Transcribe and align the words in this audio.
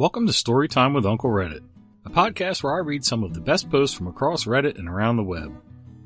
Welcome 0.00 0.26
to 0.26 0.32
Storytime 0.32 0.94
with 0.94 1.04
Uncle 1.04 1.28
Reddit, 1.28 1.60
a 2.06 2.08
podcast 2.08 2.62
where 2.62 2.72
I 2.72 2.78
read 2.78 3.04
some 3.04 3.22
of 3.22 3.34
the 3.34 3.40
best 3.42 3.68
posts 3.68 3.94
from 3.94 4.06
across 4.06 4.46
Reddit 4.46 4.78
and 4.78 4.88
around 4.88 5.18
the 5.18 5.22
web. 5.22 5.54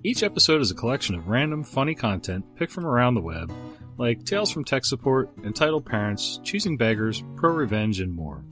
Each 0.03 0.25
episode 0.25 0.61
is 0.61 0.73
a 0.73 0.75
collection 0.75 1.15
of 1.15 1.29
random, 1.29 1.63
funny 1.63 1.95
content 1.95 2.45
picked 2.57 2.73
from 2.73 2.87
around 2.87 3.15
the 3.15 3.21
web, 3.21 3.53
like 3.97 4.25
Tales 4.25 4.51
from 4.51 4.65
Tech 4.65 4.85
Support, 4.85 5.31
Entitled 5.45 5.87
Parents, 5.87 6.41
Choosing 6.43 6.77
Beggars, 6.77 7.23
Pro 7.37 7.53
Revenge, 7.53 8.01
and 8.01 8.13
more. 8.13 8.45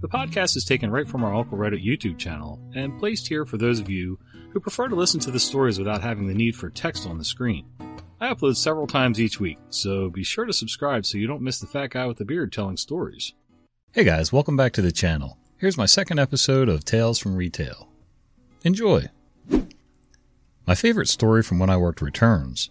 The 0.00 0.08
podcast 0.08 0.56
is 0.56 0.64
taken 0.64 0.90
right 0.90 1.06
from 1.06 1.22
our 1.22 1.36
Uncle 1.36 1.56
Reddit 1.56 1.86
YouTube 1.86 2.18
channel 2.18 2.58
and 2.74 2.98
placed 2.98 3.28
here 3.28 3.44
for 3.44 3.58
those 3.58 3.78
of 3.78 3.88
you 3.88 4.18
who 4.50 4.58
prefer 4.58 4.88
to 4.88 4.96
listen 4.96 5.20
to 5.20 5.30
the 5.30 5.38
stories 5.38 5.78
without 5.78 6.02
having 6.02 6.26
the 6.26 6.34
need 6.34 6.56
for 6.56 6.68
text 6.68 7.06
on 7.06 7.16
the 7.16 7.24
screen. 7.24 7.64
I 8.20 8.34
upload 8.34 8.56
several 8.56 8.88
times 8.88 9.20
each 9.20 9.38
week, 9.38 9.58
so 9.68 10.10
be 10.10 10.24
sure 10.24 10.46
to 10.46 10.52
subscribe 10.52 11.06
so 11.06 11.16
you 11.16 11.28
don't 11.28 11.42
miss 11.42 11.60
the 11.60 11.68
fat 11.68 11.90
guy 11.90 12.06
with 12.06 12.16
the 12.16 12.24
beard 12.24 12.52
telling 12.52 12.76
stories. 12.76 13.34
Hey 13.92 14.04
guys, 14.04 14.32
welcome 14.32 14.56
back 14.56 14.72
to 14.74 14.82
the 14.82 14.92
channel. 14.92 15.36
Here's 15.56 15.76
my 15.76 15.84
second 15.84 16.20
episode 16.20 16.68
of 16.68 16.84
Tales 16.84 17.18
from 17.18 17.34
Retail. 17.34 17.88
Enjoy! 18.62 19.06
My 20.64 20.76
favorite 20.76 21.08
story 21.08 21.42
from 21.42 21.58
when 21.58 21.70
I 21.70 21.76
worked 21.76 22.00
returns. 22.00 22.70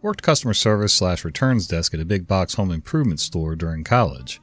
Worked 0.00 0.22
customer 0.22 0.54
service 0.54 0.94
slash 0.94 1.26
returns 1.26 1.66
desk 1.66 1.92
at 1.92 2.00
a 2.00 2.06
big 2.06 2.26
box 2.26 2.54
home 2.54 2.70
improvement 2.70 3.20
store 3.20 3.54
during 3.54 3.84
college, 3.84 4.40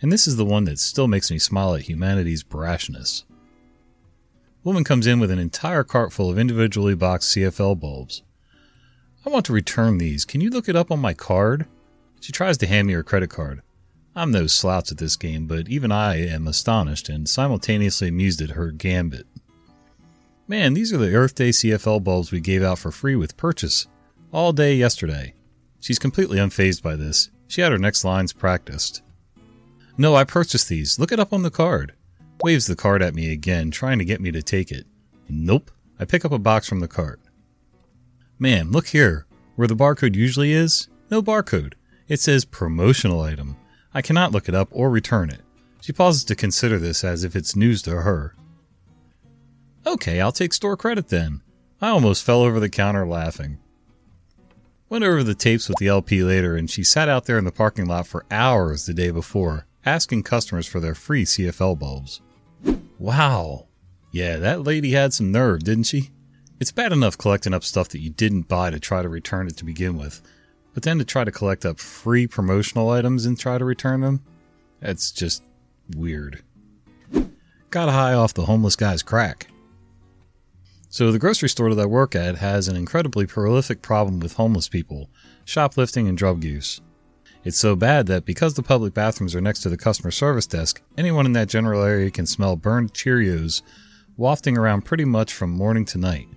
and 0.00 0.12
this 0.12 0.28
is 0.28 0.36
the 0.36 0.44
one 0.44 0.66
that 0.66 0.78
still 0.78 1.08
makes 1.08 1.32
me 1.32 1.40
smile 1.40 1.74
at 1.74 1.88
humanity's 1.88 2.44
brashness. 2.44 3.24
Woman 4.62 4.84
comes 4.84 5.04
in 5.04 5.18
with 5.18 5.32
an 5.32 5.40
entire 5.40 5.82
cart 5.82 6.12
full 6.12 6.30
of 6.30 6.38
individually 6.38 6.94
boxed 6.94 7.36
CFL 7.36 7.80
bulbs. 7.80 8.22
I 9.26 9.30
want 9.30 9.46
to 9.46 9.52
return 9.52 9.98
these. 9.98 10.24
Can 10.24 10.40
you 10.40 10.50
look 10.50 10.68
it 10.68 10.76
up 10.76 10.92
on 10.92 11.00
my 11.00 11.12
card? 11.12 11.66
She 12.20 12.30
tries 12.30 12.56
to 12.58 12.68
hand 12.68 12.86
me 12.86 12.92
her 12.92 13.02
credit 13.02 13.30
card. 13.30 13.62
I'm 14.16 14.30
no 14.30 14.46
slouch 14.46 14.92
at 14.92 14.98
this 14.98 15.16
game, 15.16 15.46
but 15.46 15.68
even 15.68 15.90
I 15.90 16.16
am 16.26 16.46
astonished 16.46 17.08
and 17.08 17.28
simultaneously 17.28 18.08
amused 18.08 18.40
at 18.40 18.50
her 18.50 18.70
gambit. 18.70 19.26
Man, 20.46 20.74
these 20.74 20.92
are 20.92 20.98
the 20.98 21.14
Earth 21.14 21.34
Day 21.34 21.48
CFL 21.48 22.04
bulbs 22.04 22.30
we 22.30 22.40
gave 22.40 22.62
out 22.62 22.78
for 22.78 22.92
free 22.92 23.16
with 23.16 23.36
purchase 23.36 23.88
all 24.32 24.52
day 24.52 24.74
yesterday. 24.74 25.34
She's 25.80 25.98
completely 25.98 26.38
unfazed 26.38 26.82
by 26.82 26.96
this. 26.96 27.30
She 27.48 27.60
had 27.60 27.72
her 27.72 27.78
next 27.78 28.04
lines 28.04 28.32
practiced. 28.32 29.02
No, 29.96 30.14
I 30.14 30.24
purchased 30.24 30.68
these. 30.68 30.98
Look 30.98 31.12
it 31.12 31.20
up 31.20 31.32
on 31.32 31.42
the 31.42 31.50
card. 31.50 31.94
Waves 32.42 32.66
the 32.66 32.76
card 32.76 33.02
at 33.02 33.14
me 33.14 33.32
again, 33.32 33.70
trying 33.70 33.98
to 33.98 34.04
get 34.04 34.20
me 34.20 34.30
to 34.32 34.42
take 34.42 34.70
it. 34.70 34.86
Nope. 35.28 35.70
I 35.98 36.04
pick 36.04 36.24
up 36.24 36.32
a 36.32 36.38
box 36.38 36.68
from 36.68 36.80
the 36.80 36.88
cart. 36.88 37.20
Man, 38.38 38.70
look 38.70 38.88
here. 38.88 39.26
Where 39.56 39.68
the 39.68 39.76
barcode 39.76 40.16
usually 40.16 40.52
is, 40.52 40.88
no 41.10 41.22
barcode. 41.22 41.74
It 42.08 42.20
says 42.20 42.44
promotional 42.44 43.20
item. 43.20 43.56
I 43.94 44.02
cannot 44.02 44.32
look 44.32 44.48
it 44.48 44.54
up 44.54 44.68
or 44.72 44.90
return 44.90 45.30
it. 45.30 45.40
She 45.80 45.92
pauses 45.92 46.24
to 46.24 46.34
consider 46.34 46.78
this 46.78 47.04
as 47.04 47.24
if 47.24 47.36
it's 47.36 47.54
news 47.54 47.80
to 47.82 48.00
her. 48.02 48.34
Okay, 49.86 50.20
I'll 50.20 50.32
take 50.32 50.52
store 50.52 50.76
credit 50.76 51.08
then. 51.08 51.42
I 51.80 51.88
almost 51.88 52.24
fell 52.24 52.40
over 52.40 52.58
the 52.58 52.70
counter 52.70 53.06
laughing. 53.06 53.58
Went 54.88 55.04
over 55.04 55.22
the 55.22 55.34
tapes 55.34 55.68
with 55.68 55.78
the 55.78 55.88
LP 55.88 56.22
later, 56.22 56.56
and 56.56 56.70
she 56.70 56.82
sat 56.84 57.08
out 57.08 57.26
there 57.26 57.38
in 57.38 57.44
the 57.44 57.52
parking 57.52 57.86
lot 57.86 58.06
for 58.06 58.24
hours 58.30 58.86
the 58.86 58.94
day 58.94 59.10
before, 59.10 59.66
asking 59.84 60.22
customers 60.22 60.66
for 60.66 60.80
their 60.80 60.94
free 60.94 61.24
CFL 61.24 61.78
bulbs. 61.78 62.20
Wow. 62.98 63.66
Yeah, 64.10 64.36
that 64.36 64.62
lady 64.62 64.92
had 64.92 65.12
some 65.12 65.32
nerve, 65.32 65.64
didn't 65.64 65.84
she? 65.84 66.10
It's 66.60 66.72
bad 66.72 66.92
enough 66.92 67.18
collecting 67.18 67.52
up 67.52 67.64
stuff 67.64 67.88
that 67.90 68.00
you 68.00 68.10
didn't 68.10 68.48
buy 68.48 68.70
to 68.70 68.78
try 68.80 69.02
to 69.02 69.08
return 69.08 69.48
it 69.48 69.56
to 69.58 69.64
begin 69.64 69.98
with, 69.98 70.22
but 70.74 70.82
then 70.82 70.98
to 70.98 71.04
try 71.04 71.24
to 71.24 71.30
collect 71.30 71.64
up 71.64 71.78
free 71.78 72.26
promotional 72.26 72.90
items 72.90 73.24
and 73.24 73.38
try 73.38 73.56
to 73.56 73.64
return 73.64 74.00
them? 74.00 74.22
That's 74.80 75.10
just 75.10 75.42
weird. 75.96 76.42
Got 77.70 77.88
high 77.88 78.12
off 78.12 78.34
the 78.34 78.44
homeless 78.44 78.76
guy's 78.76 79.02
crack. 79.02 79.48
So, 80.88 81.10
the 81.10 81.18
grocery 81.18 81.48
store 81.48 81.74
that 81.74 81.82
I 81.82 81.86
work 81.86 82.14
at 82.14 82.36
has 82.36 82.68
an 82.68 82.76
incredibly 82.76 83.26
prolific 83.26 83.82
problem 83.82 84.20
with 84.20 84.34
homeless 84.34 84.68
people, 84.68 85.10
shoplifting, 85.44 86.06
and 86.06 86.16
drug 86.16 86.44
use. 86.44 86.80
It's 87.42 87.58
so 87.58 87.74
bad 87.74 88.06
that 88.06 88.24
because 88.24 88.54
the 88.54 88.62
public 88.62 88.94
bathrooms 88.94 89.34
are 89.34 89.40
next 89.40 89.60
to 89.62 89.68
the 89.68 89.76
customer 89.76 90.10
service 90.10 90.46
desk, 90.46 90.80
anyone 90.96 91.26
in 91.26 91.32
that 91.32 91.48
general 91.48 91.82
area 91.82 92.10
can 92.10 92.26
smell 92.26 92.56
burned 92.56 92.94
Cheerios 92.94 93.62
wafting 94.16 94.56
around 94.56 94.82
pretty 94.82 95.04
much 95.04 95.32
from 95.32 95.50
morning 95.50 95.84
to 95.86 95.98
night. 95.98 96.28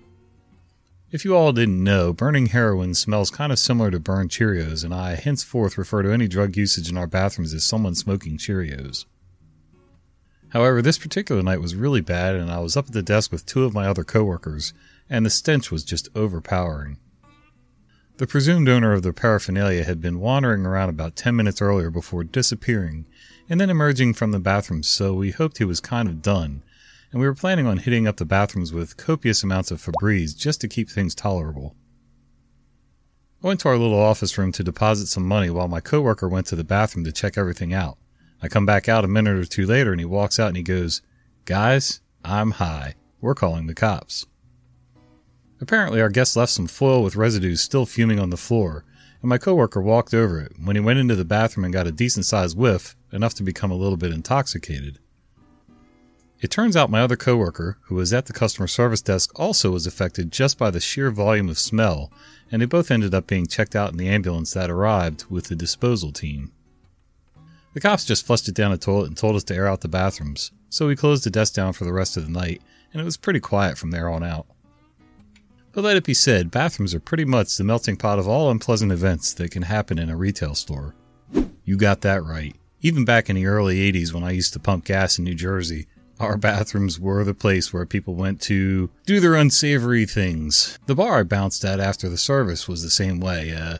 If 1.10 1.24
you 1.24 1.34
all 1.34 1.52
didn't 1.52 1.82
know, 1.82 2.12
burning 2.12 2.46
heroin 2.46 2.94
smells 2.94 3.30
kind 3.30 3.50
of 3.50 3.58
similar 3.58 3.90
to 3.90 3.98
burned 3.98 4.28
Cheerios, 4.28 4.84
and 4.84 4.92
I 4.92 5.14
henceforth 5.14 5.78
refer 5.78 6.02
to 6.02 6.12
any 6.12 6.28
drug 6.28 6.54
usage 6.54 6.90
in 6.90 6.98
our 6.98 7.06
bathrooms 7.06 7.54
as 7.54 7.64
someone 7.64 7.94
smoking 7.94 8.36
Cheerios. 8.36 9.06
However, 10.50 10.82
this 10.82 10.98
particular 10.98 11.42
night 11.42 11.62
was 11.62 11.74
really 11.74 12.02
bad, 12.02 12.34
and 12.34 12.50
I 12.50 12.58
was 12.58 12.76
up 12.76 12.88
at 12.88 12.92
the 12.92 13.02
desk 13.02 13.32
with 13.32 13.46
two 13.46 13.64
of 13.64 13.72
my 13.72 13.86
other 13.86 14.04
coworkers, 14.04 14.74
and 15.08 15.24
the 15.24 15.30
stench 15.30 15.70
was 15.70 15.82
just 15.82 16.10
overpowering. 16.14 16.98
The 18.18 18.26
presumed 18.26 18.68
owner 18.68 18.92
of 18.92 19.02
the 19.02 19.14
paraphernalia 19.14 19.84
had 19.84 20.02
been 20.02 20.20
wandering 20.20 20.66
around 20.66 20.90
about 20.90 21.16
10 21.16 21.34
minutes 21.34 21.62
earlier 21.62 21.90
before 21.90 22.24
disappearing 22.24 23.06
and 23.48 23.58
then 23.58 23.70
emerging 23.70 24.12
from 24.12 24.32
the 24.32 24.38
bathroom, 24.38 24.82
so 24.82 25.14
we 25.14 25.30
hoped 25.30 25.56
he 25.56 25.64
was 25.64 25.80
kind 25.80 26.06
of 26.06 26.20
done, 26.20 26.62
and 27.10 27.20
we 27.20 27.26
were 27.26 27.34
planning 27.34 27.66
on 27.66 27.78
hitting 27.78 28.06
up 28.06 28.16
the 28.16 28.24
bathrooms 28.24 28.72
with 28.72 28.96
copious 28.96 29.42
amounts 29.42 29.70
of 29.70 29.80
Febreze 29.80 30.36
just 30.36 30.60
to 30.60 30.68
keep 30.68 30.90
things 30.90 31.14
tolerable. 31.14 31.74
I 33.42 33.46
went 33.46 33.60
to 33.60 33.68
our 33.68 33.78
little 33.78 34.00
office 34.00 34.36
room 34.36 34.52
to 34.52 34.64
deposit 34.64 35.06
some 35.06 35.26
money 35.26 35.48
while 35.48 35.68
my 35.68 35.80
coworker 35.80 36.28
went 36.28 36.46
to 36.48 36.56
the 36.56 36.64
bathroom 36.64 37.04
to 37.04 37.12
check 37.12 37.38
everything 37.38 37.72
out. 37.72 37.96
I 38.42 38.48
come 38.48 38.66
back 38.66 38.88
out 38.88 39.04
a 39.04 39.08
minute 39.08 39.36
or 39.36 39.44
two 39.44 39.66
later 39.66 39.92
and 39.92 40.00
he 40.00 40.04
walks 40.04 40.38
out 40.38 40.48
and 40.48 40.56
he 40.56 40.62
goes, 40.62 41.02
Guys, 41.44 42.00
I'm 42.24 42.52
high. 42.52 42.94
We're 43.20 43.34
calling 43.34 43.66
the 43.66 43.74
cops. 43.74 44.26
Apparently, 45.60 46.00
our 46.00 46.08
guest 46.08 46.36
left 46.36 46.52
some 46.52 46.66
foil 46.66 47.02
with 47.02 47.16
residues 47.16 47.60
still 47.60 47.86
fuming 47.86 48.20
on 48.20 48.30
the 48.30 48.36
floor, 48.36 48.84
and 49.22 49.28
my 49.28 49.38
coworker 49.38 49.80
walked 49.80 50.14
over 50.14 50.40
it. 50.40 50.52
When 50.62 50.76
he 50.76 50.80
went 50.80 51.00
into 51.00 51.16
the 51.16 51.24
bathroom 51.24 51.64
and 51.64 51.72
got 51.72 51.88
a 51.88 51.92
decent 51.92 52.26
sized 52.26 52.56
whiff, 52.56 52.96
enough 53.12 53.34
to 53.34 53.42
become 53.42 53.70
a 53.70 53.76
little 53.76 53.96
bit 53.96 54.12
intoxicated. 54.12 55.00
It 56.40 56.52
turns 56.52 56.76
out 56.76 56.90
my 56.90 57.00
other 57.00 57.16
coworker, 57.16 57.78
who 57.84 57.96
was 57.96 58.12
at 58.12 58.26
the 58.26 58.32
customer 58.32 58.68
service 58.68 59.02
desk, 59.02 59.32
also 59.36 59.72
was 59.72 59.86
affected 59.86 60.30
just 60.30 60.56
by 60.56 60.70
the 60.70 60.78
sheer 60.78 61.10
volume 61.10 61.48
of 61.48 61.58
smell, 61.58 62.12
and 62.52 62.62
they 62.62 62.66
both 62.66 62.92
ended 62.92 63.12
up 63.12 63.26
being 63.26 63.46
checked 63.46 63.74
out 63.74 63.90
in 63.90 63.96
the 63.96 64.08
ambulance 64.08 64.52
that 64.52 64.70
arrived 64.70 65.24
with 65.28 65.46
the 65.46 65.56
disposal 65.56 66.12
team. 66.12 66.52
The 67.74 67.80
cops 67.80 68.04
just 68.04 68.24
flushed 68.24 68.48
it 68.48 68.54
down 68.54 68.70
the 68.70 68.78
toilet 68.78 69.08
and 69.08 69.16
told 69.16 69.34
us 69.34 69.44
to 69.44 69.54
air 69.54 69.66
out 69.66 69.80
the 69.80 69.88
bathrooms, 69.88 70.52
so 70.70 70.86
we 70.86 70.94
closed 70.94 71.24
the 71.24 71.30
desk 71.30 71.54
down 71.54 71.72
for 71.72 71.84
the 71.84 71.92
rest 71.92 72.16
of 72.16 72.24
the 72.24 72.32
night, 72.32 72.62
and 72.92 73.02
it 73.02 73.04
was 73.04 73.16
pretty 73.16 73.40
quiet 73.40 73.76
from 73.76 73.90
there 73.90 74.08
on 74.08 74.22
out. 74.22 74.46
But 75.72 75.82
let 75.82 75.96
it 75.96 76.04
be 76.04 76.14
said, 76.14 76.52
bathrooms 76.52 76.94
are 76.94 77.00
pretty 77.00 77.24
much 77.24 77.56
the 77.56 77.64
melting 77.64 77.96
pot 77.96 78.18
of 78.18 78.28
all 78.28 78.50
unpleasant 78.50 78.92
events 78.92 79.34
that 79.34 79.50
can 79.50 79.62
happen 79.62 79.98
in 79.98 80.08
a 80.08 80.16
retail 80.16 80.54
store. 80.54 80.94
You 81.64 81.76
got 81.76 82.00
that 82.02 82.24
right. 82.24 82.56
Even 82.80 83.04
back 83.04 83.28
in 83.28 83.36
the 83.36 83.46
early 83.46 83.92
80s 83.92 84.12
when 84.12 84.22
I 84.22 84.30
used 84.30 84.52
to 84.52 84.60
pump 84.60 84.84
gas 84.84 85.18
in 85.18 85.24
New 85.24 85.34
Jersey, 85.34 85.86
our 86.20 86.36
bathrooms 86.36 86.98
were 86.98 87.24
the 87.24 87.34
place 87.34 87.72
where 87.72 87.86
people 87.86 88.14
went 88.14 88.40
to 88.42 88.90
do 89.06 89.20
their 89.20 89.34
unsavory 89.34 90.06
things. 90.06 90.78
The 90.86 90.94
bar 90.94 91.20
I 91.20 91.22
bounced 91.22 91.64
at 91.64 91.80
after 91.80 92.08
the 92.08 92.18
service 92.18 92.66
was 92.66 92.82
the 92.82 92.90
same 92.90 93.20
way. 93.20 93.52
Uh, 93.52 93.78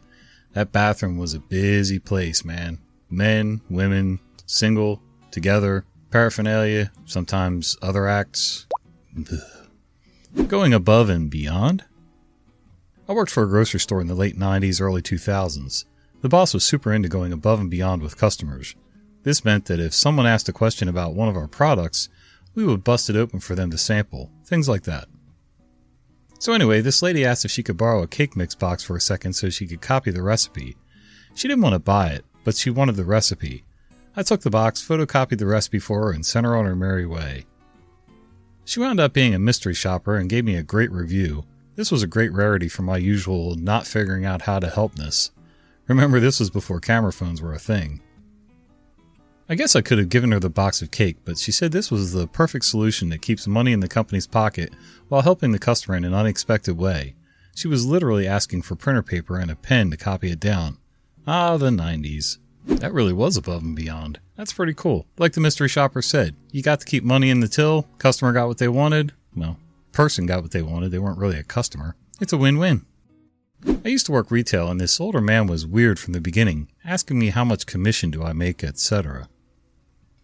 that 0.53 0.73
bathroom 0.73 1.19
was 1.19 1.35
a 1.35 1.41
busy 1.41 1.99
place, 1.99 2.45
man 2.45 2.79
men, 3.11 3.61
women, 3.71 4.21
single, 4.47 5.03
together, 5.31 5.85
paraphernalia, 6.11 6.93
sometimes 7.05 7.77
other 7.83 8.07
acts. 8.07 8.67
Going 10.47 10.75
above 10.75 11.09
and 11.09 11.31
beyond? 11.31 11.85
I 13.09 13.13
worked 13.13 13.31
for 13.31 13.43
a 13.45 13.49
grocery 13.49 13.81
store 13.81 14.01
in 14.01 14.07
the 14.07 14.15
late 14.15 14.39
90s, 14.39 14.81
early 14.81 15.01
2000s. 15.01 15.87
The 16.21 16.29
boss 16.29 16.53
was 16.53 16.65
super 16.65 16.93
into 16.93 17.09
going 17.09 17.33
above 17.33 17.61
and 17.61 17.71
beyond 17.71 18.03
with 18.03 18.19
customers. 18.19 18.75
This 19.23 19.45
meant 19.45 19.67
that 19.67 19.81
if 19.81 19.95
someone 19.95 20.27
asked 20.27 20.49
a 20.49 20.53
question 20.53 20.89
about 20.89 21.15
one 21.15 21.29
of 21.29 21.37
our 21.37 21.49
products, 21.49 22.09
we 22.55 22.65
would 22.65 22.85
bust 22.85 23.09
it 23.09 23.17
open 23.17 23.41
for 23.41 23.55
them 23.55 23.71
to 23.71 23.79
sample, 23.79 24.31
things 24.45 24.69
like 24.69 24.83
that. 24.85 25.07
So, 26.41 26.53
anyway, 26.53 26.81
this 26.81 27.03
lady 27.03 27.25
asked 27.25 27.45
if 27.45 27.51
she 27.51 27.63
could 27.63 27.77
borrow 27.77 28.03
a 28.03 28.09
cake 28.09 28.37
mix 28.37 28.55
box 28.55 28.85
for 28.85 28.97
a 28.97 29.01
second 29.01 29.33
so 29.33 29.51
she 29.51 29.67
could 29.67 29.81
copy 29.81 30.11
the 30.11 30.23
recipe. 30.23 30.77
She 31.35 31.49
didn't 31.49 31.63
want 31.63 31.75
to 31.75 31.81
buy 31.81 32.09
it, 32.09 32.25
but 32.45 32.57
she 32.57 32.71
wanted 32.71 32.97
the 32.97 33.05
recipe. 33.05 33.65
I 34.17 34.23
took 34.23 34.43
the 34.43 34.51
box, 34.51 34.87
photocopied 34.87 35.39
the 35.39 35.47
recipe 35.47 35.79
for 35.79 36.05
her, 36.05 36.13
and 36.13 36.25
sent 36.25 36.47
her 36.47 36.57
on 36.57 36.65
her 36.65 36.77
merry 36.77 37.07
way. 37.07 37.47
She 38.65 38.81
wound 38.81 39.01
up 39.01 39.13
being 39.13 39.35
a 39.35 39.39
mystery 39.39 39.75
shopper 39.75 40.17
and 40.17 40.29
gave 40.29 40.45
me 40.45 40.55
a 40.55 40.63
great 40.63 40.93
review. 40.93 41.45
This 41.75 41.91
was 41.91 42.03
a 42.03 42.09
great 42.09 42.33
rarity 42.33 42.69
for 42.69 42.83
my 42.83 42.97
usual 42.99 43.55
not 43.55 43.87
figuring 43.87 44.25
out 44.25 44.43
how 44.43 44.59
to 44.59 44.69
helpness. 44.69 45.31
Remember, 45.87 46.21
this 46.21 46.39
was 46.39 46.51
before 46.51 46.81
camera 46.81 47.13
phones 47.13 47.41
were 47.41 47.55
a 47.55 47.59
thing. 47.59 48.03
I 49.51 49.55
guess 49.55 49.75
I 49.75 49.81
could 49.81 49.97
have 49.97 50.11
given 50.11 50.33
her 50.33 50.41
the 50.41 50.51
box 50.51 50.83
of 50.83 50.91
cake, 50.91 51.17
but 51.25 51.39
she 51.39 51.53
said 51.53 51.73
this 51.73 51.91
was 51.91 52.13
the 52.13 52.27
perfect 52.27 52.67
solution 52.67 53.09
that 53.09 53.23
keeps 53.23 53.47
money 53.47 53.73
in 53.73 53.81
the 53.81 53.89
company's 53.89 54.27
pocket 54.27 54.75
while 55.09 55.23
helping 55.23 55.53
the 55.53 55.59
customer 55.59 55.97
in 55.97 56.05
an 56.05 56.13
unexpected 56.13 56.77
way. 56.77 57.15
She 57.55 57.67
was 57.67 57.87
literally 57.87 58.27
asking 58.27 58.63
for 58.63 58.77
printer 58.77 59.03
paper 59.03 59.39
and 59.39 59.51
a 59.51 59.57
pen 59.57 59.91
to 59.91 59.97
copy 59.97 60.31
it 60.31 60.39
down. 60.39 60.77
Ah, 61.27 61.57
the 61.57 61.71
90s. 61.71 62.37
That 62.67 62.93
really 62.93 63.15
was 63.15 63.39
above 63.39 63.63
and 63.63 63.75
beyond. 63.75 64.21
That's 64.37 64.53
pretty 64.53 64.75
cool. 64.75 65.07
Like 65.17 65.33
the 65.33 65.41
mystery 65.41 65.69
shopper 65.69 66.03
said, 66.03 66.37
you 66.53 66.63
got 66.63 66.81
to 66.81 66.87
keep 66.87 67.03
money 67.03 67.31
in 67.31 67.41
the 67.41 67.49
till, 67.49 67.89
customer 67.97 68.35
got 68.35 68.49
what 68.49 68.59
they 68.59 68.69
wanted. 68.69 69.15
Well, 69.35 69.57
person 69.93 70.27
got 70.27 70.43
what 70.43 70.51
they 70.51 70.61
wanted, 70.61 70.91
they 70.91 70.99
weren't 70.99 71.19
really 71.19 71.39
a 71.39 71.43
customer. 71.43 71.97
It's 72.21 72.35
a 72.35 72.39
win 72.39 72.59
win. 72.59 72.85
I 73.83 73.89
used 73.89 74.05
to 74.07 74.13
work 74.13 74.31
retail 74.31 74.71
and 74.71 74.79
this 74.79 75.01
older 75.01 75.23
man 75.23 75.47
was 75.47 75.67
weird 75.67 75.99
from 75.99 76.13
the 76.13 76.21
beginning, 76.21 76.69
asking 76.85 77.19
me 77.19 77.31
how 77.31 77.47
much 77.47 77.65
commission 77.65 78.11
do 78.11 78.23
I 78.23 78.35
make, 78.35 78.63
etc. 78.63 79.27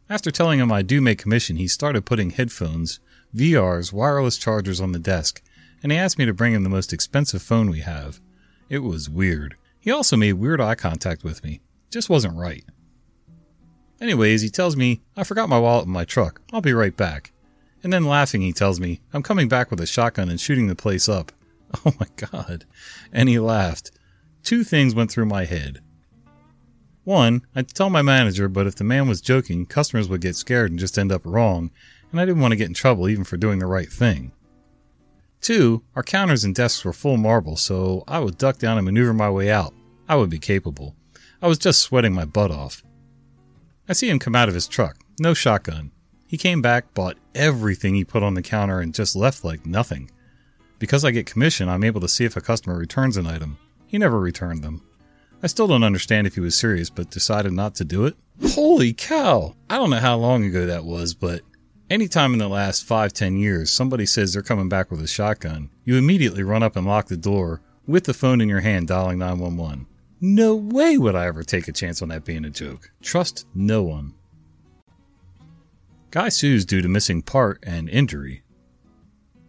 After 0.08 0.30
telling 0.30 0.60
him 0.60 0.70
I 0.70 0.82
do 0.82 1.00
make 1.00 1.18
commission, 1.18 1.56
he 1.56 1.66
started 1.66 2.04
putting 2.04 2.30
headphones, 2.30 3.00
VRs, 3.34 3.92
wireless 3.92 4.36
chargers 4.36 4.80
on 4.80 4.92
the 4.92 4.98
desk, 4.98 5.42
and 5.82 5.90
he 5.90 5.98
asked 5.98 6.18
me 6.18 6.26
to 6.26 6.34
bring 6.34 6.52
him 6.52 6.62
the 6.62 6.68
most 6.68 6.92
expensive 6.92 7.42
phone 7.42 7.70
we 7.70 7.80
have. 7.80 8.20
It 8.68 8.80
was 8.80 9.08
weird. 9.08 9.56
He 9.80 9.90
also 9.90 10.16
made 10.16 10.34
weird 10.34 10.60
eye 10.60 10.74
contact 10.74 11.24
with 11.24 11.42
me. 11.42 11.60
Just 11.90 12.10
wasn't 12.10 12.36
right. 12.36 12.64
Anyways, 14.00 14.42
he 14.42 14.50
tells 14.50 14.76
me, 14.76 15.02
I 15.16 15.24
forgot 15.24 15.48
my 15.48 15.58
wallet 15.58 15.86
in 15.86 15.92
my 15.92 16.04
truck. 16.04 16.40
I'll 16.52 16.60
be 16.60 16.72
right 16.72 16.96
back. 16.96 17.32
And 17.82 17.92
then 17.92 18.04
laughing, 18.04 18.40
he 18.40 18.52
tells 18.52 18.80
me, 18.80 19.00
I'm 19.12 19.22
coming 19.22 19.48
back 19.48 19.70
with 19.70 19.80
a 19.80 19.86
shotgun 19.86 20.28
and 20.28 20.40
shooting 20.40 20.66
the 20.66 20.74
place 20.74 21.08
up. 21.08 21.32
Oh 21.84 21.92
my 21.98 22.06
god. 22.14 22.66
And 23.12 23.28
he 23.28 23.40
laughed. 23.40 23.90
Two 24.44 24.62
things 24.62 24.94
went 24.94 25.10
through 25.10 25.26
my 25.26 25.44
head. 25.44 25.80
One, 27.04 27.42
I'd 27.54 27.68
tell 27.68 27.90
my 27.90 28.02
manager, 28.02 28.48
but 28.48 28.66
if 28.66 28.76
the 28.76 28.84
man 28.84 29.06
was 29.06 29.20
joking, 29.20 29.66
customers 29.66 30.08
would 30.08 30.22
get 30.22 30.36
scared 30.36 30.70
and 30.70 30.80
just 30.80 30.98
end 30.98 31.12
up 31.12 31.24
wrong, 31.24 31.70
and 32.10 32.20
I 32.20 32.24
didn't 32.24 32.40
want 32.40 32.52
to 32.52 32.56
get 32.56 32.68
in 32.68 32.74
trouble 32.74 33.08
even 33.08 33.24
for 33.24 33.36
doing 33.36 33.58
the 33.58 33.66
right 33.66 33.90
thing. 33.90 34.32
Two, 35.42 35.82
our 35.94 36.02
counters 36.02 36.44
and 36.44 36.54
desks 36.54 36.82
were 36.82 36.94
full 36.94 37.18
marble, 37.18 37.56
so 37.58 38.04
I 38.08 38.20
would 38.20 38.38
duck 38.38 38.58
down 38.58 38.78
and 38.78 38.86
maneuver 38.86 39.12
my 39.12 39.28
way 39.28 39.50
out. 39.50 39.74
I 40.08 40.16
would 40.16 40.30
be 40.30 40.38
capable. 40.38 40.96
I 41.42 41.46
was 41.46 41.58
just 41.58 41.82
sweating 41.82 42.14
my 42.14 42.24
butt 42.24 42.50
off. 42.50 42.82
I 43.86 43.92
see 43.92 44.08
him 44.08 44.18
come 44.18 44.34
out 44.34 44.48
of 44.48 44.54
his 44.54 44.66
truck, 44.66 44.96
no 45.20 45.34
shotgun. 45.34 45.92
He 46.26 46.38
came 46.38 46.62
back, 46.62 46.94
bought 46.94 47.18
everything 47.34 47.94
he 47.94 48.04
put 48.04 48.22
on 48.22 48.32
the 48.32 48.40
counter, 48.40 48.80
and 48.80 48.94
just 48.94 49.14
left 49.14 49.44
like 49.44 49.66
nothing. 49.66 50.10
Because 50.78 51.04
I 51.04 51.10
get 51.10 51.26
commission, 51.26 51.68
I'm 51.68 51.84
able 51.84 52.00
to 52.00 52.08
see 52.08 52.24
if 52.24 52.36
a 52.36 52.40
customer 52.40 52.78
returns 52.78 53.18
an 53.18 53.26
item. 53.26 53.58
He 53.86 53.98
never 53.98 54.18
returned 54.18 54.64
them. 54.64 54.82
I 55.44 55.46
still 55.46 55.66
don't 55.66 55.84
understand 55.84 56.26
if 56.26 56.36
he 56.36 56.40
was 56.40 56.54
serious, 56.54 56.88
but 56.88 57.10
decided 57.10 57.52
not 57.52 57.74
to 57.74 57.84
do 57.84 58.06
it. 58.06 58.16
Holy 58.52 58.94
cow! 58.94 59.54
I 59.68 59.76
don't 59.76 59.90
know 59.90 59.98
how 59.98 60.16
long 60.16 60.42
ago 60.42 60.64
that 60.64 60.86
was, 60.86 61.12
but 61.12 61.42
anytime 61.90 62.32
in 62.32 62.38
the 62.38 62.48
last 62.48 62.86
five, 62.86 63.12
ten 63.12 63.36
years 63.36 63.70
somebody 63.70 64.06
says 64.06 64.32
they're 64.32 64.40
coming 64.40 64.70
back 64.70 64.90
with 64.90 65.02
a 65.02 65.06
shotgun, 65.06 65.68
you 65.84 65.96
immediately 65.96 66.42
run 66.42 66.62
up 66.62 66.76
and 66.76 66.86
lock 66.86 67.08
the 67.08 67.18
door 67.18 67.60
with 67.86 68.04
the 68.04 68.14
phone 68.14 68.40
in 68.40 68.48
your 68.48 68.60
hand 68.60 68.88
dialing 68.88 69.18
911. 69.18 69.86
No 70.18 70.54
way 70.54 70.96
would 70.96 71.14
I 71.14 71.26
ever 71.26 71.42
take 71.42 71.68
a 71.68 71.72
chance 71.72 72.00
on 72.00 72.08
that 72.08 72.24
being 72.24 72.46
a 72.46 72.50
joke. 72.50 72.90
Trust 73.02 73.46
no 73.54 73.82
one. 73.82 74.14
Guy 76.10 76.30
sues 76.30 76.64
due 76.64 76.80
to 76.80 76.88
missing 76.88 77.20
part 77.20 77.62
and 77.66 77.90
injury. 77.90 78.44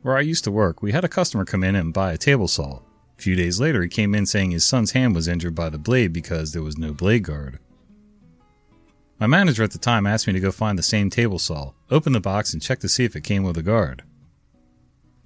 Where 0.01 0.17
I 0.17 0.21
used 0.21 0.43
to 0.43 0.51
work, 0.51 0.81
we 0.81 0.91
had 0.91 1.05
a 1.05 1.07
customer 1.07 1.45
come 1.45 1.63
in 1.63 1.73
and 1.73 1.93
buy 1.93 2.11
a 2.11 2.17
table 2.17 2.49
saw. 2.49 2.81
A 3.17 3.21
few 3.21 3.35
days 3.35 3.59
later, 3.59 3.81
he 3.81 3.89
came 3.89 4.13
in 4.13 4.25
saying 4.25 4.51
his 4.51 4.65
son's 4.65 4.91
hand 4.91 5.15
was 5.15 5.27
injured 5.27 5.55
by 5.55 5.69
the 5.69 5.77
blade 5.77 6.13
because 6.13 6.51
there 6.51 6.61
was 6.61 6.77
no 6.77 6.93
blade 6.93 7.23
guard. 7.23 7.59
My 9.19 9.27
manager 9.27 9.63
at 9.63 9.71
the 9.71 9.77
time 9.77 10.05
asked 10.05 10.27
me 10.27 10.33
to 10.33 10.39
go 10.39 10.51
find 10.51 10.77
the 10.77 10.83
same 10.83 11.09
table 11.09 11.39
saw, 11.39 11.71
open 11.89 12.11
the 12.11 12.19
box, 12.19 12.51
and 12.51 12.61
check 12.61 12.79
to 12.79 12.89
see 12.89 13.05
if 13.05 13.15
it 13.15 13.23
came 13.23 13.43
with 13.43 13.57
a 13.57 13.63
guard. 13.63 14.03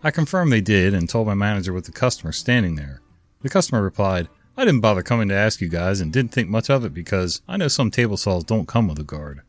I 0.04 0.12
confirmed 0.12 0.52
they 0.52 0.62
did 0.62 0.94
and 0.94 1.10
told 1.10 1.28
my 1.28 1.34
manager 1.34 1.74
with 1.74 1.86
the 1.86 1.92
customer 1.92 2.32
standing 2.32 2.76
there. 2.76 3.02
The 3.42 3.50
customer 3.50 3.82
replied, 3.82 4.30
I 4.56 4.64
didn't 4.64 4.82
bother 4.82 5.02
coming 5.02 5.28
to 5.30 5.36
ask 5.36 5.60
you 5.60 5.70
guys 5.70 6.02
and 6.02 6.14
didn't 6.14 6.32
think 6.32 6.50
much 6.50 6.70
of 6.70 6.86
it 6.86 6.94
because 6.94 7.42
I 7.48 7.58
know 7.58 7.68
some 7.68 7.90
table 7.90 8.18
saws 8.18 8.44
don't 8.44 8.68
come 8.68 8.88
with 8.88 9.00
a 9.00 9.04
guard. 9.04 9.42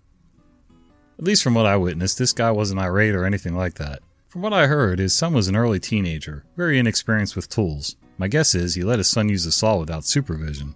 At 1.19 1.25
least 1.25 1.43
from 1.43 1.55
what 1.55 1.67
I 1.67 1.77
witnessed, 1.77 2.17
this 2.17 2.33
guy 2.33 2.51
wasn't 2.51 2.81
irate 2.81 3.15
or 3.15 3.27
anything 3.27 3.55
like 3.55 3.75
that. 3.75 4.01
From 4.29 4.41
what 4.41 4.53
I 4.53 4.69
heard, 4.69 4.99
his 4.99 5.13
son 5.13 5.35
was 5.35 5.49
an 5.49 5.57
early 5.57 5.79
teenager, 5.81 6.45
very 6.57 6.79
inexperienced 6.79 7.37
with 7.37 7.49
tools. 7.49 7.97
My 8.21 8.29
guess 8.29 8.55
is 8.55 8.75
he 8.75 8.85
let 8.85 8.99
his 8.99 9.09
son 9.09 9.31
use 9.31 9.45
the 9.45 9.51
saw 9.51 9.79
without 9.79 10.05
supervision. 10.05 10.75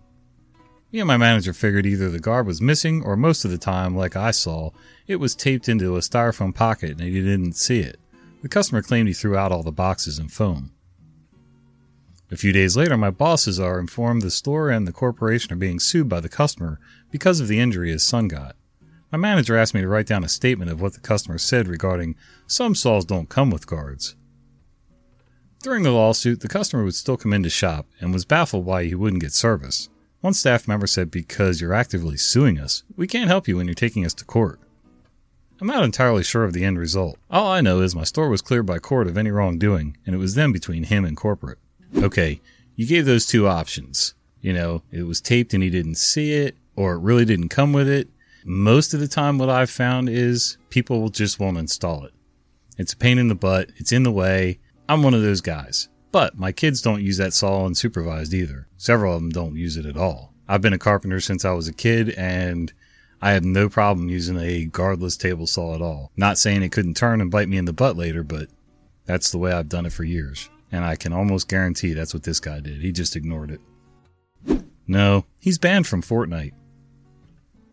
Me 0.91 1.01
and 1.01 1.07
my 1.07 1.19
manager 1.19 1.53
figured 1.53 1.85
either 1.85 2.09
the 2.09 2.19
guard 2.19 2.47
was 2.47 2.63
missing 2.63 3.03
or 3.03 3.19
most 3.19 3.45
of 3.45 3.51
the 3.51 3.59
time, 3.59 3.95
like 3.95 4.17
I 4.17 4.31
saw, 4.31 4.71
it 5.07 5.17
was 5.17 5.35
taped 5.35 5.69
into 5.69 5.97
a 5.97 6.01
styrofoam 6.01 6.55
pocket 6.55 6.93
and 6.93 7.03
he 7.03 7.21
didn't 7.21 7.53
see 7.53 7.81
it. 7.81 8.01
The 8.41 8.49
customer 8.49 8.81
claimed 8.81 9.09
he 9.09 9.15
threw 9.15 9.37
out 9.37 9.53
all 9.53 9.63
the 9.63 9.73
boxes 9.73 10.19
and 10.19 10.33
foam. 10.33 10.73
A 12.31 12.37
few 12.39 12.51
days 12.51 12.79
later, 12.79 12.97
my 12.97 13.11
bosses 13.11 13.61
are 13.61 13.79
informed 13.79 14.23
the 14.23 14.31
store 14.31 14.71
and 14.71 14.89
the 14.89 14.93
corporation 14.93 15.53
are 15.53 15.57
being 15.57 15.81
sued 15.81 16.09
by 16.09 16.21
the 16.21 16.31
customer 16.31 16.81
because 17.11 17.41
of 17.41 17.49
the 17.49 17.61
injury 17.61 17.91
his 17.91 18.03
son 18.03 18.27
got. 18.27 18.57
My 19.13 19.19
manager 19.19 19.55
asked 19.55 19.75
me 19.75 19.83
to 19.83 19.89
write 19.89 20.07
down 20.07 20.25
a 20.25 20.31
statement 20.31 20.71
of 20.71 20.81
what 20.81 20.95
the 20.95 21.01
customer 21.01 21.37
said 21.37 21.69
regarding 21.69 22.17
some 22.47 22.75
saws 22.75 23.05
don't 23.05 23.29
come 23.29 23.51
with 23.51 23.67
guards. 23.67 24.17
During 25.65 25.83
the 25.83 25.93
lawsuit, 25.93 26.41
the 26.41 26.49
customer 26.49 26.85
would 26.85 26.95
still 26.95 27.17
come 27.17 27.33
into 27.33 27.49
shop 27.49 27.87
and 27.99 28.13
was 28.13 28.27
baffled 28.27 28.67
why 28.67 28.85
he 28.85 28.95
wouldn't 28.95 29.23
get 29.23 29.33
service. 29.33 29.89
One 30.21 30.35
staff 30.35 30.69
member 30.69 30.87
said, 30.87 31.11
Because 31.11 31.59
you're 31.59 31.73
actively 31.73 32.19
suing 32.19 32.59
us, 32.59 32.83
we 32.99 33.07
can't 33.07 33.31
help 33.31 33.49
you 33.49 33.57
when 33.57 33.67
you're 33.67 33.75
taking 33.75 34.05
us 34.05 34.13
to 34.17 34.27
court. 34.27 34.61
I'm 35.63 35.67
not 35.67 35.83
entirely 35.83 36.23
sure 36.23 36.45
of 36.45 36.53
the 36.53 36.67
end 36.67 36.79
result. 36.79 37.17
All 37.31 37.47
I 37.51 37.63
know 37.63 37.81
is 37.81 37.95
my 37.95 38.05
store 38.05 38.29
was 38.29 38.43
cleared 38.43 38.67
by 38.67 38.79
court 38.79 39.07
of 39.07 39.17
any 39.17 39.31
wrongdoing, 39.31 39.97
and 40.05 40.15
it 40.15 40.19
was 40.19 40.35
then 40.35 40.53
between 40.53 40.85
him 40.85 41.03
and 41.03 41.17
corporate. 41.17 41.61
Okay, 41.97 42.43
you 42.75 42.87
gave 42.87 43.07
those 43.07 43.25
two 43.25 43.49
options. 43.49 44.13
You 44.43 44.53
know, 44.53 44.83
it 44.91 45.05
was 45.05 45.23
taped 45.23 45.55
and 45.55 45.63
he 45.63 45.71
didn't 45.71 45.95
see 45.95 46.35
it, 46.35 46.59
or 46.77 46.93
it 46.93 47.01
really 47.01 47.25
didn't 47.25 47.49
come 47.49 47.73
with 47.73 47.89
it. 47.89 48.11
Most 48.45 48.93
of 48.93 49.01
the 49.01 49.09
time, 49.09 49.39
what 49.39 49.49
I've 49.49 49.71
found 49.71 50.11
is 50.11 50.59
people 50.69 51.09
just 51.09 51.41
won't 51.41 51.57
install 51.57 52.05
it. 52.05 52.13
It's 52.77 52.93
a 52.93 52.99
pain 52.99 53.17
in 53.17 53.29
the 53.29 53.35
butt, 53.35 53.71
it's 53.79 53.93
in 53.93 54.03
the 54.03 54.13
way, 54.13 54.59
I'm 54.89 55.03
one 55.03 55.15
of 55.15 55.23
those 55.23 55.41
guys. 55.41 55.89
But 56.13 56.39
my 56.39 56.53
kids 56.53 56.81
don't 56.81 57.03
use 57.03 57.17
that 57.17 57.33
saw 57.33 57.67
unsupervised 57.67 58.33
either. 58.33 58.69
Several 58.77 59.17
of 59.17 59.23
them 59.23 59.31
don't 59.31 59.57
use 59.57 59.77
it 59.77 59.87
at 59.87 59.97
all. 59.97 60.33
I've 60.47 60.61
been 60.61 60.73
a 60.73 60.79
carpenter 60.79 61.21
since 61.21 61.45
I 61.45 61.53
was 61.53 61.67
a 61.67 61.73
kid 61.73 62.11
and 62.11 62.73
I 63.21 63.33
have 63.33 63.45
no 63.45 63.69
problem 63.69 64.09
using 64.09 64.39
a 64.39 64.67
guardless 64.67 65.17
table 65.17 65.47
saw 65.47 65.75
at 65.75 65.83
all. 65.83 66.13
Not 66.17 66.39
saying 66.39 66.63
it 66.63 66.71
couldn't 66.71 66.95
turn 66.95 67.21
and 67.21 67.31
bite 67.31 67.49
me 67.49 67.57
in 67.57 67.65
the 67.65 67.73
butt 67.73 67.97
later, 67.97 68.23
but 68.23 68.49
that's 69.07 69.31
the 69.31 69.39
way 69.39 69.53
I've 69.53 69.69
done 69.69 69.87
it 69.87 69.93
for 69.93 70.05
years. 70.05 70.51
And 70.71 70.85
I 70.85 70.97
can 70.97 71.13
almost 71.13 71.49
guarantee 71.49 71.95
that's 71.95 72.15
what 72.15 72.25
this 72.25 72.41
guy 72.41 72.61
did. 72.61 72.83
He 72.83 72.93
just 72.93 73.17
ignored 73.17 73.51
it. 73.51 74.63
No, 74.87 75.25
he's 75.41 75.59
banned 75.59 75.87
from 75.87 76.03
Fortnite. 76.03 76.53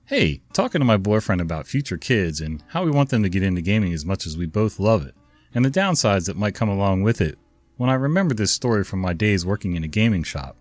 Hey, 0.05 0.41
talking 0.53 0.79
to 0.79 0.85
my 0.85 0.97
boyfriend 0.97 1.41
about 1.41 1.67
future 1.67 1.97
kids 1.97 2.41
and 2.41 2.63
how 2.69 2.83
we 2.83 2.91
want 2.91 3.09
them 3.09 3.23
to 3.23 3.29
get 3.29 3.43
into 3.43 3.61
gaming 3.61 3.93
as 3.93 4.05
much 4.05 4.25
as 4.25 4.37
we 4.37 4.45
both 4.45 4.79
love 4.79 5.05
it 5.05 5.13
and 5.53 5.65
the 5.65 5.69
downsides 5.69 6.27
that 6.27 6.37
might 6.37 6.55
come 6.55 6.69
along 6.69 7.03
with 7.03 7.21
it. 7.21 7.37
When 7.77 7.89
I 7.89 7.95
remembered 7.95 8.37
this 8.37 8.51
story 8.51 8.83
from 8.83 8.99
my 8.99 9.13
days 9.13 9.45
working 9.45 9.75
in 9.75 9.83
a 9.83 9.87
gaming 9.87 10.23
shop, 10.23 10.55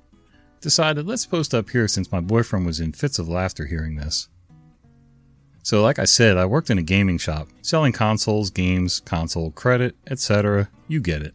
decided 0.61 1.07
let's 1.07 1.27
post 1.27 1.55
up 1.55 1.71
here 1.71 1.89
since 1.89 2.13
my 2.13 2.21
boyfriend 2.21 2.67
was 2.67 2.81
in 2.81 2.93
fits 2.93 3.19
of 3.19 3.29
laughter 3.29 3.67
hearing 3.67 3.97
this. 3.97 4.29
So, 5.63 5.83
like 5.83 5.99
I 5.99 6.05
said, 6.07 6.37
I 6.37 6.47
worked 6.47 6.71
in 6.71 6.79
a 6.79 6.83
gaming 6.83 7.19
shop, 7.19 7.49
selling 7.61 7.93
consoles, 7.93 8.51
games, 8.51 9.01
console 9.01 9.51
credit, 9.51 9.95
etc. 10.11 10.71
You 10.89 11.01
get 11.01 11.23
it. 11.23 11.35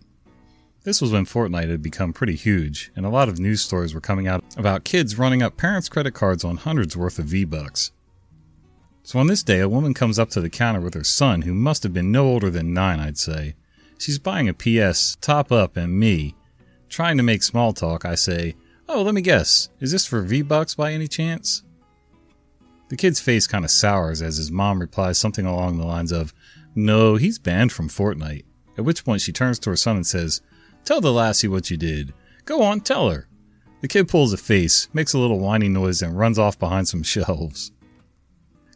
This 0.83 1.01
was 1.01 1.11
when 1.11 1.25
Fortnite 1.25 1.69
had 1.69 1.81
become 1.81 2.13
pretty 2.13 2.35
huge, 2.35 2.91
and 2.95 3.05
a 3.05 3.09
lot 3.09 3.29
of 3.29 3.39
news 3.39 3.61
stories 3.61 3.93
were 3.93 4.01
coming 4.01 4.27
out 4.27 4.43
about 4.57 4.83
kids 4.83 5.17
running 5.17 5.41
up 5.41 5.57
parents' 5.57 5.89
credit 5.89 6.13
cards 6.13 6.43
on 6.43 6.57
hundreds 6.57 6.95
worth 6.95 7.17
of 7.17 7.25
V-Bucks. 7.25 7.91
So 9.05 9.19
on 9.19 9.27
this 9.27 9.43
day, 9.43 9.59
a 9.59 9.69
woman 9.69 9.93
comes 9.93 10.17
up 10.17 10.31
to 10.31 10.41
the 10.41 10.49
counter 10.49 10.81
with 10.81 10.95
her 10.95 11.03
son, 11.03 11.43
who 11.43 11.53
must 11.53 11.83
have 11.83 11.93
been 11.93 12.11
no 12.11 12.25
older 12.25 12.49
than 12.49 12.73
nine, 12.73 12.99
I'd 12.99 13.19
say. 13.19 13.53
She's 13.99 14.17
buying 14.17 14.49
a 14.49 14.53
PS, 14.53 15.15
top 15.21 15.51
up, 15.51 15.77
and 15.77 15.99
me. 15.99 16.33
Trying 16.89 17.17
to 17.17 17.23
make 17.23 17.43
small 17.43 17.71
talk, 17.71 18.03
I 18.03 18.15
say, 18.15 18.55
Oh, 18.89 19.03
let 19.03 19.13
me 19.13 19.21
guess, 19.21 19.69
is 19.79 19.91
this 19.91 20.07
for 20.07 20.23
V-Bucks 20.23 20.73
by 20.73 20.91
any 20.91 21.07
chance? 21.07 21.61
The 22.89 22.97
kid's 22.97 23.19
face 23.19 23.45
kind 23.45 23.63
of 23.63 23.69
sours 23.69 24.23
as 24.23 24.37
his 24.37 24.51
mom 24.51 24.79
replies 24.79 25.19
something 25.19 25.45
along 25.45 25.77
the 25.77 25.85
lines 25.85 26.11
of, 26.11 26.33
No, 26.73 27.15
he's 27.15 27.37
banned 27.37 27.71
from 27.71 27.89
Fortnite. 27.89 28.45
At 28.75 28.85
which 28.85 29.05
point 29.05 29.21
she 29.21 29.31
turns 29.31 29.59
to 29.59 29.69
her 29.69 29.75
son 29.75 29.97
and 29.97 30.07
says, 30.07 30.41
Tell 30.83 30.99
the 30.99 31.13
lassie 31.13 31.47
what 31.47 31.69
you 31.69 31.77
did. 31.77 32.11
Go 32.45 32.63
on, 32.63 32.81
tell 32.81 33.11
her. 33.11 33.27
The 33.81 33.87
kid 33.87 34.07
pulls 34.07 34.33
a 34.33 34.37
face, 34.37 34.87
makes 34.93 35.13
a 35.13 35.19
little 35.19 35.37
whiny 35.37 35.69
noise, 35.69 36.01
and 36.01 36.17
runs 36.17 36.39
off 36.39 36.57
behind 36.57 36.87
some 36.87 37.03
shelves. 37.03 37.71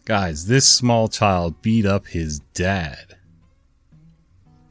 Guys, 0.10 0.48
this 0.48 0.68
small 0.68 1.08
child 1.08 1.62
beat 1.62 1.86
up 1.86 2.08
his 2.08 2.40
dad. 2.56 3.16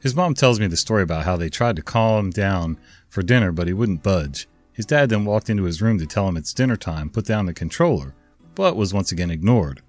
His 0.01 0.13
mom 0.13 0.33
tells 0.33 0.59
me 0.59 0.67
the 0.67 0.75
story 0.75 1.01
about 1.01 1.23
how 1.23 1.37
they 1.37 1.47
tried 1.47 1.77
to 1.77 1.81
calm 1.81 2.25
him 2.25 2.29
down 2.29 2.77
for 3.07 3.23
dinner, 3.23 3.53
but 3.53 3.65
he 3.65 3.71
wouldn't 3.71 4.03
budge. 4.03 4.49
His 4.73 4.85
dad 4.85 5.07
then 5.07 5.23
walked 5.23 5.49
into 5.49 5.63
his 5.63 5.81
room 5.81 5.97
to 5.99 6.05
tell 6.05 6.27
him 6.27 6.35
it's 6.35 6.53
dinner 6.53 6.75
time, 6.75 7.09
put 7.09 7.23
down 7.23 7.45
the 7.45 7.53
controller, 7.53 8.15
but 8.53 8.75
was 8.75 8.93
once 8.93 9.13
again 9.13 9.31
ignored. 9.31 9.81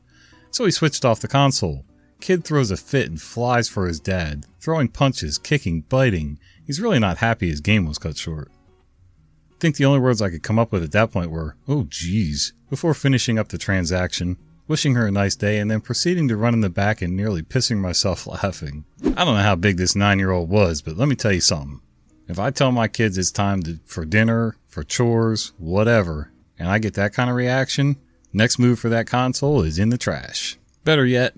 So 0.52 0.66
he 0.66 0.70
switched 0.70 1.04
off 1.04 1.18
the 1.18 1.26
console. 1.26 1.84
Kid 2.20 2.44
throws 2.44 2.70
a 2.70 2.76
fit 2.76 3.08
and 3.08 3.20
flies 3.20 3.68
for 3.68 3.88
his 3.88 3.98
dad, 3.98 4.46
throwing 4.60 4.86
punches, 4.86 5.36
kicking, 5.36 5.80
biting. 5.80 6.38
He's 6.64 6.80
really 6.80 7.00
not 7.00 7.18
happy 7.18 7.50
his 7.50 7.60
game 7.60 7.86
was 7.86 7.98
cut 7.98 8.16
short. 8.16 8.52
I 9.50 9.56
think 9.58 9.78
the 9.78 9.86
only 9.86 9.98
words 9.98 10.22
I 10.22 10.30
could 10.30 10.44
come 10.44 10.60
up 10.60 10.70
with 10.70 10.84
at 10.84 10.92
that 10.92 11.10
point 11.10 11.32
were, 11.32 11.56
oh 11.66 11.86
geez, 11.88 12.52
before 12.68 12.94
finishing 12.94 13.36
up 13.36 13.48
the 13.48 13.58
transaction, 13.58 14.36
wishing 14.70 14.94
her 14.94 15.08
a 15.08 15.10
nice 15.10 15.34
day, 15.34 15.58
and 15.58 15.68
then 15.68 15.80
proceeding 15.80 16.28
to 16.28 16.36
run 16.36 16.54
in 16.54 16.60
the 16.60 16.70
back 16.70 17.02
and 17.02 17.16
nearly 17.16 17.42
pissing 17.42 17.78
myself 17.78 18.24
laughing. 18.44 18.84
I 19.04 19.24
don't 19.24 19.34
know 19.34 19.42
how 19.42 19.56
big 19.56 19.78
this 19.78 19.96
nine 19.96 20.20
year 20.20 20.30
old 20.30 20.48
was, 20.48 20.80
but 20.80 20.96
let 20.96 21.08
me 21.08 21.16
tell 21.16 21.32
you 21.32 21.40
something. 21.40 21.80
If 22.28 22.38
I 22.38 22.52
tell 22.52 22.70
my 22.70 22.86
kids 22.86 23.18
it's 23.18 23.32
time 23.32 23.64
to, 23.64 23.80
for 23.84 24.04
dinner, 24.04 24.56
for 24.68 24.84
chores, 24.84 25.52
whatever, 25.58 26.30
and 26.56 26.68
I 26.68 26.78
get 26.78 26.94
that 26.94 27.12
kind 27.12 27.28
of 27.28 27.34
reaction, 27.34 27.96
next 28.32 28.60
move 28.60 28.78
for 28.78 28.88
that 28.90 29.08
console 29.08 29.62
is 29.62 29.76
in 29.76 29.88
the 29.88 29.98
trash. 29.98 30.56
Better 30.84 31.04
yet, 31.04 31.34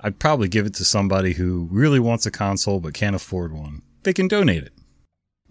I'd 0.00 0.18
probably 0.18 0.48
give 0.48 0.66
it 0.66 0.74
to 0.74 0.84
somebody 0.84 1.34
who 1.34 1.68
really 1.70 2.00
wants 2.00 2.26
a 2.26 2.32
console 2.32 2.80
but 2.80 2.94
can't 2.94 3.14
afford 3.14 3.52
one. 3.52 3.82
They 4.02 4.12
can 4.12 4.26
donate 4.26 4.64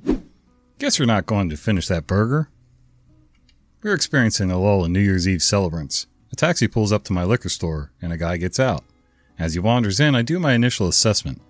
it. 0.06 0.22
Guess 0.80 1.00
you're 1.00 1.06
not 1.06 1.28
going 1.28 1.50
to 1.50 1.56
finish 1.56 1.88
that 1.88 2.08
burger. 2.08 2.50
We're 3.82 3.94
experiencing 3.94 4.52
a 4.52 4.60
lull 4.60 4.84
in 4.84 4.92
New 4.92 5.00
Year's 5.00 5.30
Eve 5.30 5.42
celebrants. 5.42 6.08
A 6.32 6.36
taxi 6.36 6.68
pulls 6.68 6.92
up 6.92 7.04
to 7.06 7.14
my 7.14 7.24
liquor 7.24 7.50
store, 7.50 7.92
and 8.02 8.14
a 8.14 8.18
guy 8.18 8.38
gets 8.38 8.60
out. 8.60 8.84
As 9.38 9.54
he 9.54 9.60
wanders 9.60 10.00
in, 10.00 10.16
I 10.16 10.22
do 10.22 10.40
my 10.40 10.54
initial 10.54 10.88
assessment. 10.88 11.42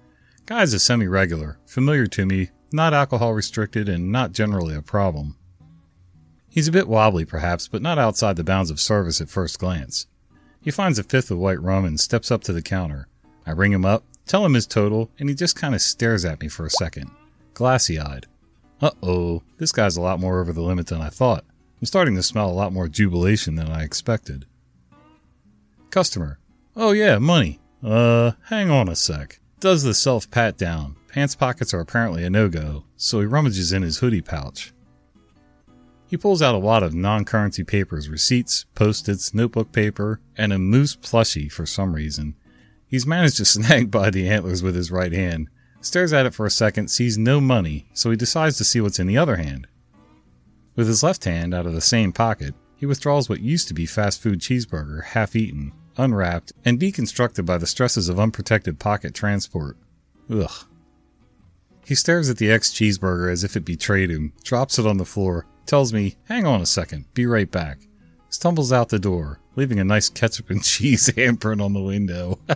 Guy's 0.45 0.73
a 0.73 0.79
semi 0.79 1.07
regular, 1.07 1.59
familiar 1.65 2.07
to 2.07 2.25
me, 2.25 2.50
not 2.71 2.93
alcohol 2.93 3.33
restricted, 3.33 3.88
and 3.88 4.11
not 4.11 4.31
generally 4.31 4.75
a 4.75 4.81
problem. 4.81 5.35
He's 6.50 6.67
a 6.67 6.71
bit 6.71 6.88
wobbly, 6.88 7.25
perhaps, 7.25 7.67
but 7.67 7.81
not 7.81 8.00
outside 8.00 8.35
the 8.35 8.43
bounds 8.43 8.71
of 8.71 8.79
service 8.79 9.21
at 9.21 9.29
first 9.29 9.59
glance. 9.59 10.07
He 10.61 10.71
finds 10.71 11.00
a 11.00 11.03
fifth 11.03 11.31
of 11.31 11.38
white 11.38 11.61
rum 11.61 11.85
and 11.85 12.00
steps 12.00 12.31
up 12.31 12.43
to 12.43 12.53
the 12.53 12.61
counter. 12.61 13.07
I 13.45 13.51
ring 13.51 13.71
him 13.71 13.85
up, 13.85 14.03
tell 14.25 14.45
him 14.45 14.53
his 14.53 14.67
total, 14.67 15.11
and 15.19 15.29
he 15.29 15.35
just 15.35 15.55
kind 15.55 15.73
of 15.73 15.81
stares 15.81 16.25
at 16.25 16.41
me 16.41 16.47
for 16.47 16.65
a 16.65 16.69
second, 16.69 17.09
glassy 17.53 18.00
eyed. 18.00 18.25
Uh 18.81 18.91
oh, 19.01 19.43
this 19.57 19.71
guy's 19.71 19.95
a 19.95 20.01
lot 20.01 20.19
more 20.19 20.41
over 20.41 20.51
the 20.51 20.61
limit 20.61 20.88
than 20.88 21.01
I 21.01 21.09
thought. 21.09 21.45
I'm 21.79 21.85
starting 21.85 22.15
to 22.15 22.23
smell 22.23 22.50
a 22.50 22.51
lot 22.51 22.73
more 22.73 22.88
jubilation 22.88 23.55
than 23.55 23.69
I 23.69 23.83
expected. 23.83 24.45
Customer. 25.91 26.39
Oh 26.75 26.93
yeah, 26.93 27.19
money. 27.19 27.60
Uh, 27.83 28.31
hang 28.45 28.69
on 28.69 28.88
a 28.88 28.95
sec. 28.95 29.39
Does 29.60 29.83
the 29.83 29.93
self 29.93 30.31
pat 30.31 30.57
down. 30.57 30.95
Pants 31.10 31.36
pockets 31.36 31.74
are 31.74 31.81
apparently 31.81 32.24
a 32.24 32.29
no 32.29 32.48
go, 32.48 32.86
so 32.95 33.19
he 33.19 33.25
rummages 33.25 33.74
in 33.74 33.83
his 33.83 33.98
hoodie 33.98 34.21
pouch. 34.21 34.74
He 36.07 36.17
pulls 36.17 36.41
out 36.41 36.55
a 36.55 36.60
wad 36.60 36.83
of 36.83 36.93
non 36.93 37.25
currency 37.25 37.63
papers, 37.63 38.10
receipts, 38.10 38.65
post 38.74 39.10
its, 39.10 39.33
notebook 39.33 39.74
paper, 39.74 40.21
and 40.38 40.53
a 40.53 40.60
moose 40.60 40.95
plushie 40.95 41.51
for 41.51 41.65
some 41.65 41.93
reason. 41.93 42.36
He's 42.88 43.05
managed 43.05 43.38
to 43.38 43.45
snag 43.53 43.91
by 43.91 44.10
the 44.10 44.29
antlers 44.29 44.63
with 44.63 44.75
his 44.75 44.91
right 44.91 45.12
hand, 45.12 45.50
stares 45.81 46.13
at 46.13 46.25
it 46.25 46.33
for 46.33 46.45
a 46.45 46.51
second, 46.51 46.89
sees 46.89 47.17
no 47.17 47.41
money, 47.41 47.88
so 47.93 48.10
he 48.10 48.17
decides 48.17 48.57
to 48.57 48.63
see 48.63 48.79
what's 48.79 49.00
in 49.00 49.07
the 49.07 49.17
other 49.17 49.36
hand. 49.36 49.67
With 50.75 50.88
his 50.88 51.03
left 51.03 51.25
hand 51.25 51.53
out 51.53 51.65
of 51.65 51.74
the 51.74 51.81
same 51.81 52.13
pocket, 52.13 52.55
he 52.77 52.86
withdraws 52.86 53.29
what 53.29 53.41
used 53.41 53.67
to 53.67 53.74
be 53.74 53.86
fast 53.86 54.21
food 54.21 54.39
cheeseburger, 54.39 55.03
half 55.03 55.36
eaten, 55.36 55.74
unwrapped, 55.98 56.53
and 56.63 56.79
deconstructed 56.79 57.45
by 57.45 57.57
the 57.57 57.67
stresses 57.67 58.10
of 58.10 58.19
unprotected 58.19 58.79
pocket 58.79 59.13
transport. 59.13 59.77
Ugh. 60.29 60.65
He 61.86 61.95
stares 61.95 62.29
at 62.29 62.38
the 62.38 62.51
ex 62.51 62.71
cheeseburger 62.71 63.31
as 63.31 63.43
if 63.43 63.55
it 63.55 63.65
betrayed 63.65 64.10
him, 64.10 64.33
drops 64.43 64.79
it 64.79 64.88
on 64.88 64.98
the 64.98 65.05
floor, 65.05 65.45
tells 65.65 65.91
me, 65.93 66.15
hang 66.25 66.45
on 66.45 66.62
a 66.62 66.65
second, 66.65 67.05
be 67.13 67.25
right 67.25 67.50
back, 67.50 67.88
stumbles 68.29 68.71
out 68.71 68.89
the 68.89 69.00
door, 69.00 69.39
leaving 69.55 69.79
a 69.79 69.83
nice 69.83 70.10
ketchup 70.10 70.50
and 70.50 70.63
cheese 70.65 71.10
handprint 71.10 71.63
on 71.63 71.74
the 71.74 71.81
window. 71.81 72.39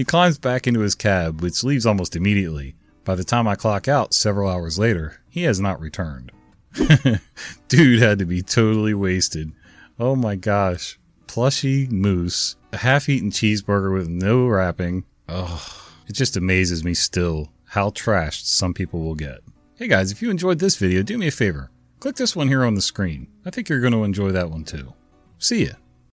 He 0.00 0.04
climbs 0.06 0.38
back 0.38 0.66
into 0.66 0.80
his 0.80 0.94
cab, 0.94 1.42
which 1.42 1.62
leaves 1.62 1.84
almost 1.84 2.16
immediately. 2.16 2.74
By 3.04 3.16
the 3.16 3.22
time 3.22 3.46
I 3.46 3.54
clock 3.54 3.86
out 3.86 4.14
several 4.14 4.48
hours 4.48 4.78
later, 4.78 5.20
he 5.28 5.42
has 5.42 5.60
not 5.60 5.78
returned. 5.78 6.32
Dude 7.68 8.00
had 8.00 8.18
to 8.18 8.24
be 8.24 8.40
totally 8.40 8.94
wasted. 8.94 9.52
Oh 9.98 10.16
my 10.16 10.36
gosh. 10.36 10.98
Plushy 11.30 11.86
moose, 11.86 12.56
a 12.72 12.78
half 12.78 13.08
eaten 13.08 13.30
cheeseburger 13.30 13.92
with 13.92 14.08
no 14.08 14.48
wrapping. 14.48 15.04
Ugh, 15.28 15.60
it 16.08 16.14
just 16.14 16.36
amazes 16.36 16.82
me 16.82 16.92
still 16.92 17.52
how 17.66 17.90
trashed 17.90 18.46
some 18.46 18.74
people 18.74 18.98
will 18.98 19.14
get. 19.14 19.38
Hey 19.76 19.86
guys, 19.86 20.10
if 20.10 20.20
you 20.20 20.28
enjoyed 20.28 20.58
this 20.58 20.74
video, 20.74 21.04
do 21.04 21.16
me 21.16 21.28
a 21.28 21.30
favor. 21.30 21.70
Click 22.00 22.16
this 22.16 22.34
one 22.34 22.48
here 22.48 22.64
on 22.64 22.74
the 22.74 22.82
screen. 22.82 23.28
I 23.46 23.50
think 23.50 23.68
you're 23.68 23.78
going 23.78 23.92
to 23.92 24.02
enjoy 24.02 24.32
that 24.32 24.50
one 24.50 24.64
too. 24.64 24.92
See 25.38 25.66
ya. 25.66 25.74